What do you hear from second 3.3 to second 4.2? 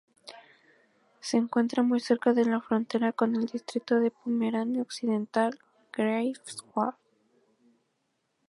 el distrito de